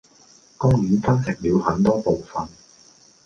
[0.57, 2.47] 公園分成了很多部分